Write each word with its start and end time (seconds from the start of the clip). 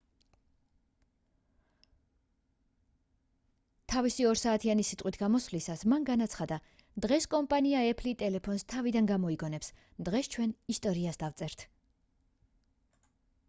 თავისი 3.93 4.25
2 4.29 4.39
საათიანი 4.45 4.85
სიტყვით 4.87 5.19
გამოსვლისას 5.25 5.83
მან 5.93 6.07
განაცხადა 6.09 6.57
დღეს 7.07 7.29
კომპანია 7.35 7.83
apple-ი 7.91 8.15
ტელეფონს 8.23 8.67
თავიდან 8.75 9.11
გამოიგონებს 9.15 9.71
დღეს 10.09 10.31
ჩვენ 10.39 10.57
ისტორიას 10.77 11.21
დავწერთ 11.27 11.69